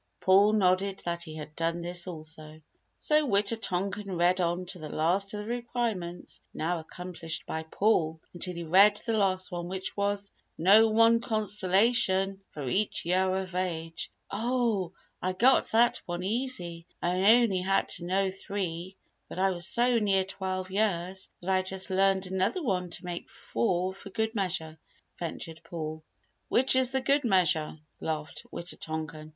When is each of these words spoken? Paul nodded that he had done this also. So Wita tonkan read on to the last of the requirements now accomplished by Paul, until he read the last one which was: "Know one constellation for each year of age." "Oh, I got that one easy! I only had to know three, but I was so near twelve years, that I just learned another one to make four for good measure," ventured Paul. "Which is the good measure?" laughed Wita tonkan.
Paul 0.19 0.53
nodded 0.53 1.03
that 1.05 1.25
he 1.25 1.35
had 1.35 1.55
done 1.55 1.83
this 1.83 2.07
also. 2.07 2.59
So 2.97 3.27
Wita 3.27 3.55
tonkan 3.55 4.17
read 4.17 4.41
on 4.41 4.65
to 4.73 4.79
the 4.79 4.89
last 4.89 5.35
of 5.35 5.41
the 5.41 5.45
requirements 5.45 6.41
now 6.55 6.79
accomplished 6.79 7.45
by 7.45 7.61
Paul, 7.69 8.19
until 8.33 8.55
he 8.55 8.63
read 8.63 8.97
the 8.97 9.13
last 9.13 9.51
one 9.51 9.67
which 9.67 9.95
was: 9.95 10.31
"Know 10.57 10.87
one 10.89 11.19
constellation 11.21 12.41
for 12.49 12.67
each 12.67 13.05
year 13.05 13.35
of 13.35 13.53
age." 13.53 14.11
"Oh, 14.31 14.91
I 15.21 15.33
got 15.33 15.67
that 15.69 16.01
one 16.07 16.23
easy! 16.23 16.87
I 16.99 17.35
only 17.39 17.59
had 17.59 17.89
to 17.89 18.03
know 18.05 18.31
three, 18.31 18.95
but 19.29 19.37
I 19.37 19.51
was 19.51 19.67
so 19.67 19.99
near 19.99 20.23
twelve 20.25 20.71
years, 20.71 21.29
that 21.41 21.49
I 21.51 21.61
just 21.61 21.91
learned 21.91 22.25
another 22.25 22.63
one 22.63 22.89
to 22.89 23.05
make 23.05 23.29
four 23.29 23.93
for 23.93 24.09
good 24.09 24.33
measure," 24.33 24.79
ventured 25.19 25.61
Paul. 25.63 26.03
"Which 26.49 26.75
is 26.75 26.89
the 26.89 27.01
good 27.01 27.23
measure?" 27.23 27.77
laughed 27.99 28.47
Wita 28.51 28.77
tonkan. 28.77 29.29